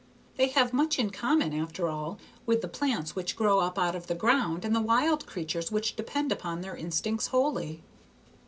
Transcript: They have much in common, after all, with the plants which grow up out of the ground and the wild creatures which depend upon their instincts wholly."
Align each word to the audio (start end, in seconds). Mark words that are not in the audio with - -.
They 0.35 0.47
have 0.47 0.73
much 0.73 0.97
in 0.97 1.11
common, 1.11 1.53
after 1.53 1.87
all, 1.87 2.17
with 2.47 2.63
the 2.63 2.67
plants 2.67 3.15
which 3.15 3.35
grow 3.35 3.59
up 3.59 3.77
out 3.77 3.95
of 3.95 4.07
the 4.07 4.15
ground 4.15 4.65
and 4.65 4.75
the 4.75 4.81
wild 4.81 5.27
creatures 5.27 5.71
which 5.71 5.95
depend 5.95 6.31
upon 6.31 6.61
their 6.61 6.75
instincts 6.75 7.27
wholly." 7.27 7.83